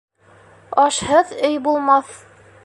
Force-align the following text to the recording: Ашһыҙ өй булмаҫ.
Ашһыҙ 0.85 1.35
өй 1.51 1.61
булмаҫ. 1.69 2.17